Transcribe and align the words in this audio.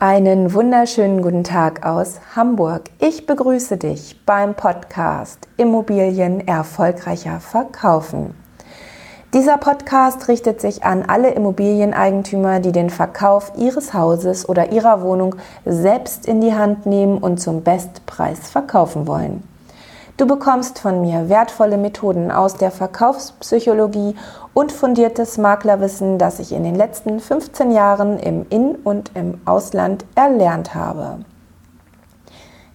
Einen 0.00 0.54
wunderschönen 0.54 1.22
guten 1.22 1.42
Tag 1.42 1.84
aus 1.84 2.20
Hamburg. 2.36 2.82
Ich 3.00 3.26
begrüße 3.26 3.78
dich 3.78 4.20
beim 4.24 4.54
Podcast 4.54 5.48
Immobilien 5.56 6.46
erfolgreicher 6.46 7.40
verkaufen. 7.40 8.32
Dieser 9.34 9.58
Podcast 9.58 10.28
richtet 10.28 10.60
sich 10.60 10.84
an 10.84 11.02
alle 11.02 11.30
Immobilieneigentümer, 11.30 12.60
die 12.60 12.70
den 12.70 12.90
Verkauf 12.90 13.50
ihres 13.58 13.92
Hauses 13.92 14.48
oder 14.48 14.70
ihrer 14.70 15.02
Wohnung 15.02 15.34
selbst 15.64 16.26
in 16.28 16.40
die 16.40 16.54
Hand 16.54 16.86
nehmen 16.86 17.18
und 17.18 17.38
zum 17.40 17.64
Bestpreis 17.64 18.50
verkaufen 18.50 19.08
wollen. 19.08 19.42
Du 20.18 20.26
bekommst 20.26 20.80
von 20.80 21.00
mir 21.00 21.28
wertvolle 21.28 21.76
Methoden 21.76 22.32
aus 22.32 22.56
der 22.56 22.72
Verkaufspsychologie 22.72 24.16
und 24.52 24.72
fundiertes 24.72 25.38
Maklerwissen, 25.38 26.18
das 26.18 26.40
ich 26.40 26.50
in 26.50 26.64
den 26.64 26.74
letzten 26.74 27.20
15 27.20 27.70
Jahren 27.70 28.18
im 28.18 28.44
In- 28.50 28.74
und 28.74 29.12
im 29.14 29.40
Ausland 29.44 30.04
erlernt 30.16 30.74
habe. 30.74 31.20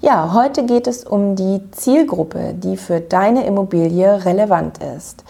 Ja, 0.00 0.32
heute 0.34 0.66
geht 0.66 0.86
es 0.86 1.02
um 1.02 1.34
die 1.34 1.68
Zielgruppe, 1.72 2.54
die 2.54 2.76
für 2.76 3.00
deine 3.00 3.44
Immobilie 3.44 4.24
relevant 4.24 4.78
ist. 4.96 5.24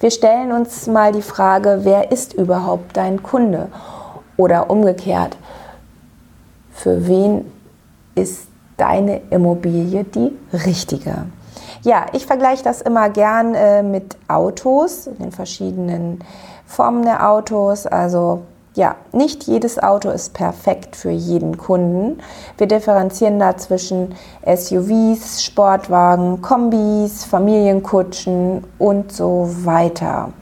Wir 0.00 0.10
stellen 0.10 0.52
uns 0.52 0.86
mal 0.86 1.12
die 1.12 1.20
Frage, 1.20 1.80
wer 1.82 2.10
ist 2.10 2.32
überhaupt 2.32 2.96
dein 2.96 3.22
Kunde? 3.22 3.68
Oder 4.38 4.70
umgekehrt, 4.70 5.36
für 6.72 7.06
wen 7.06 7.52
ist 8.14 8.48
deine 8.78 9.20
Immobilie 9.28 10.04
die 10.04 10.32
richtige? 10.64 11.26
Ja, 11.82 12.06
ich 12.12 12.26
vergleiche 12.26 12.64
das 12.64 12.82
immer 12.82 13.08
gern 13.08 13.54
äh, 13.54 13.82
mit 13.82 14.16
Autos, 14.26 15.08
den 15.18 15.32
verschiedenen 15.32 16.20
Formen 16.66 17.02
der 17.02 17.28
Autos. 17.30 17.86
Also 17.86 18.42
ja, 18.74 18.96
nicht 19.12 19.44
jedes 19.44 19.78
Auto 19.78 20.10
ist 20.10 20.34
perfekt 20.34 20.94
für 20.94 21.10
jeden 21.10 21.56
Kunden. 21.58 22.20
Wir 22.58 22.68
differenzieren 22.68 23.38
da 23.38 23.56
zwischen 23.56 24.14
SUVs, 24.44 25.42
Sportwagen, 25.42 26.42
Kombis, 26.42 27.24
Familienkutschen 27.24 28.64
und 28.78 29.12
so 29.12 29.48
weiter. 29.64 30.32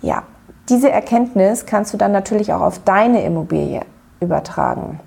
Ja, 0.00 0.24
diese 0.68 0.90
Erkenntnis 0.90 1.66
kannst 1.66 1.92
du 1.92 1.96
dann 1.98 2.12
natürlich 2.12 2.52
auch 2.52 2.62
auf 2.62 2.80
deine 2.80 3.24
Immobilie 3.24 3.82
übertragen. 4.20 4.98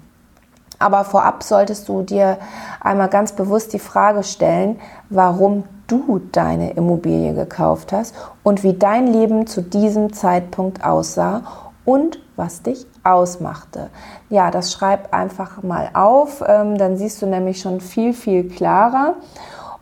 Aber 0.79 1.03
vorab 1.03 1.43
solltest 1.43 1.87
du 1.87 2.01
dir 2.01 2.37
einmal 2.81 3.09
ganz 3.09 3.31
bewusst 3.31 3.73
die 3.73 3.79
Frage 3.79 4.23
stellen, 4.23 4.79
warum 5.09 5.63
du 5.87 6.21
deine 6.31 6.71
Immobilie 6.71 7.33
gekauft 7.33 7.93
hast 7.93 8.15
und 8.43 8.63
wie 8.63 8.73
dein 8.73 9.07
Leben 9.07 9.47
zu 9.47 9.61
diesem 9.61 10.13
Zeitpunkt 10.13 10.83
aussah 10.83 11.43
und 11.85 12.19
was 12.35 12.63
dich 12.63 12.85
ausmachte. 13.03 13.89
Ja, 14.29 14.51
das 14.51 14.73
schreib 14.73 15.13
einfach 15.13 15.63
mal 15.63 15.89
auf, 15.93 16.43
ähm, 16.45 16.77
dann 16.77 16.97
siehst 16.97 17.21
du 17.21 17.27
nämlich 17.27 17.61
schon 17.61 17.79
viel, 17.79 18.13
viel 18.13 18.49
klarer. 18.49 19.15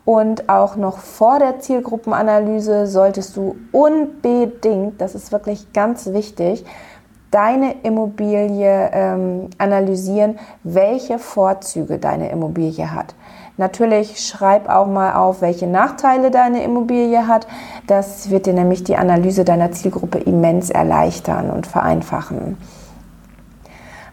Und 0.04 0.50
auch 0.50 0.76
noch 0.76 0.98
vor 0.98 1.38
der 1.38 1.60
Zielgruppenanalyse 1.60 2.86
solltest 2.86 3.38
du 3.38 3.56
unbedingt, 3.72 5.00
das 5.00 5.14
ist 5.14 5.32
wirklich 5.32 5.72
ganz 5.72 6.12
wichtig, 6.12 6.66
deine 7.34 7.74
Immobilie 7.82 8.90
ähm, 8.92 9.50
analysieren, 9.58 10.38
welche 10.62 11.18
Vorzüge 11.18 11.98
deine 11.98 12.30
Immobilie 12.30 12.92
hat. 12.92 13.16
Natürlich 13.56 14.20
schreib 14.20 14.68
auch 14.68 14.86
mal 14.86 15.14
auf, 15.14 15.40
welche 15.40 15.66
Nachteile 15.66 16.30
deine 16.30 16.62
Immobilie 16.62 17.26
hat. 17.26 17.48
Das 17.88 18.30
wird 18.30 18.46
dir 18.46 18.52
nämlich 18.52 18.84
die 18.84 18.96
Analyse 18.96 19.44
deiner 19.44 19.72
Zielgruppe 19.72 20.18
immens 20.18 20.70
erleichtern 20.70 21.50
und 21.50 21.66
vereinfachen. 21.66 22.56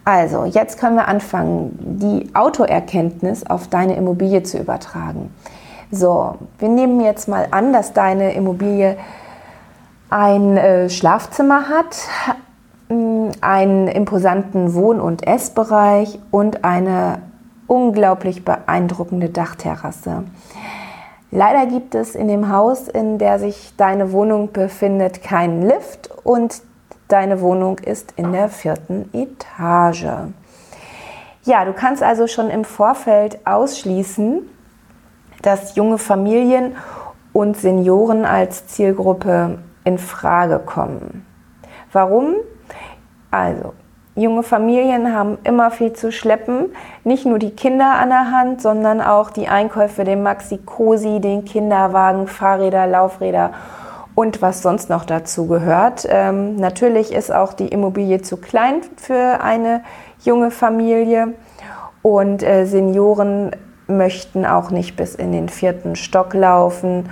Also, 0.04 0.46
jetzt 0.46 0.80
können 0.80 0.96
wir 0.96 1.08
anfangen, 1.08 1.78
die 1.80 2.34
Autoerkenntnis 2.34 3.46
auf 3.46 3.68
deine 3.68 3.96
Immobilie 3.96 4.42
zu 4.42 4.58
übertragen. 4.58 5.32
So, 5.92 6.36
wir 6.58 6.70
nehmen 6.70 7.02
jetzt 7.02 7.28
mal 7.28 7.48
an, 7.52 7.72
dass 7.72 7.94
deine 7.94 8.34
Immobilie 8.34 8.98
ein 10.10 10.58
äh, 10.58 10.90
Schlafzimmer 10.90 11.70
hat, 11.70 11.98
einen 13.42 13.88
imposanten 13.88 14.74
Wohn- 14.74 15.00
und 15.00 15.26
Essbereich 15.28 16.20
und 16.32 16.64
eine 16.64 17.22
unglaublich 17.68 18.44
beeindruckende 18.44 19.30
Dachterrasse. 19.30 20.24
Leider 21.32 21.66
gibt 21.66 21.96
es 21.96 22.16
in 22.16 22.28
dem 22.28 22.52
Haus, 22.52 22.90
in 22.90 23.18
der 23.18 23.40
sich 23.40 23.74
deine 23.78 24.12
Wohnung 24.12 24.52
befindet, 24.52 25.24
keinen 25.24 25.62
Lift 25.62 26.10
und 26.24 26.62
deine 27.08 27.40
Wohnung 27.40 27.80
ist 27.80 28.14
in 28.18 28.34
der 28.34 28.50
vierten 28.50 29.10
Etage. 29.14 30.08
Ja, 31.44 31.66
du 31.66 31.74
kannst 31.74 32.04
also 32.04 32.28
schon 32.28 32.50
im 32.50 32.66
Vorfeld 32.66 33.48
ausschließen, 33.48 34.42
dass 35.42 35.76
junge 35.76 35.98
Familien 35.98 36.76
und 37.34 37.58
Senioren 37.58 38.26
als 38.26 38.68
Zielgruppe 38.68 39.58
in 39.84 39.98
Frage 39.98 40.60
kommen. 40.60 41.26
Warum? 41.92 42.36
Also, 43.32 43.74
junge 44.16 44.44
Familien 44.44 45.16
haben 45.16 45.38
immer 45.44 45.72
viel 45.72 45.94
zu 45.94 46.12
schleppen. 46.12 46.74
Nicht 47.04 47.26
nur 47.26 47.40
die 47.40 47.52
Kinder 47.52 47.96
an 47.96 48.10
der 48.10 48.32
Hand, 48.32 48.62
sondern 48.62 49.02
auch 49.02 49.32
die 49.32 49.48
Einkäufe, 49.48 50.04
den 50.04 50.22
Maxi-Cosi, 50.22 51.20
den 51.22 51.46
Kinderwagen, 51.46 52.28
Fahrräder, 52.28 52.88
Laufräder 52.88 53.52
und 54.16 54.42
was 54.42 54.62
sonst 54.62 54.90
noch 54.90 55.06
dazu 55.06 55.48
gehört. 55.48 56.06
Ähm, 56.10 56.58
natürlich 56.58 57.12
ist 57.12 57.34
auch 57.34 57.54
die 57.54 57.70
Immobilie 57.70 58.22
zu 58.22 58.38
klein 58.38 58.82
für 58.98 59.42
eine 59.42 59.84
junge 60.24 60.52
Familie 60.52 61.34
und 62.02 62.44
äh, 62.44 62.66
Senioren 62.66 63.52
möchten 63.88 64.46
auch 64.46 64.72
nicht 64.72 64.96
bis 64.96 65.16
in 65.16 65.32
den 65.32 65.50
vierten 65.50 65.96
Stock 65.96 66.34
laufen. 66.34 67.10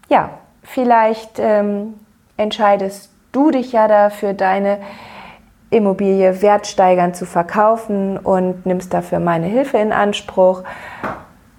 Ja, 0.08 0.31
vielleicht 0.62 1.38
ähm, 1.38 1.94
entscheidest 2.36 3.12
du 3.31 3.52
dich 3.52 3.70
ja 3.72 3.86
dafür, 3.86 4.32
deine 4.34 4.78
Immobilie 5.70 6.42
wertsteigernd 6.42 7.14
zu 7.16 7.25
verkaufen 7.25 8.19
und 8.19 8.66
nimmst 8.66 8.92
dafür 8.92 9.20
meine 9.20 9.47
Hilfe 9.47 9.78
in 9.78 9.92
Anspruch. 9.92 10.64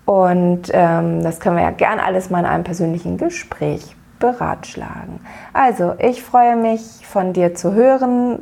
Und 0.06 0.64
ähm, 0.72 1.24
das 1.24 1.40
können 1.40 1.56
wir 1.56 1.64
ja 1.64 1.72
gern 1.72 2.00
alles 2.00 2.30
mal 2.30 2.42
in 2.42 2.46
einem 2.46 2.66
persönlichen 2.66 3.18
Gespräch 3.18 3.96
beratschlagen. 4.24 5.20
Also, 5.52 5.96
ich 6.00 6.24
freue 6.24 6.56
mich 6.56 7.06
von 7.06 7.34
dir 7.34 7.56
zu 7.56 7.74
hören 7.74 8.40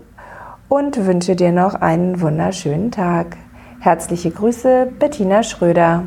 und 0.69 1.07
wünsche 1.07 1.35
dir 1.35 1.51
noch 1.51 1.73
einen 1.73 2.21
wunderschönen 2.21 2.91
Tag. 2.91 3.35
Herzliche 3.79 4.29
Grüße, 4.29 4.91
Bettina 4.99 5.41
Schröder. 5.41 6.03